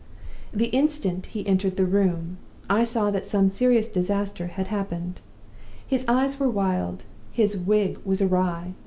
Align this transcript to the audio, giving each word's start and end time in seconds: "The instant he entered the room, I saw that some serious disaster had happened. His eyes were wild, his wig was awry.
"The 0.51 0.69
instant 0.69 1.27
he 1.27 1.45
entered 1.47 1.77
the 1.77 1.85
room, 1.85 2.37
I 2.67 2.83
saw 2.83 3.11
that 3.11 3.23
some 3.23 3.51
serious 3.51 3.87
disaster 3.87 4.47
had 4.47 4.65
happened. 4.65 5.21
His 5.85 6.05
eyes 6.07 6.39
were 6.39 6.49
wild, 6.49 7.03
his 7.31 7.55
wig 7.55 7.99
was 8.03 8.19
awry. 8.19 8.73